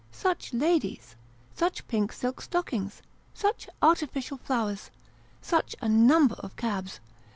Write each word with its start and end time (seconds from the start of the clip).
Such 0.11 0.51
ladies! 0.51 1.15
Such 1.53 1.87
pink 1.87 2.11
silk 2.11 2.41
stockings! 2.41 3.03
Such 3.35 3.69
artificial 3.83 4.37
flowers! 4.37 4.89
Such 5.43 5.75
a 5.79 5.87
number 5.87 6.37
of 6.39 6.55
cabs! 6.55 6.99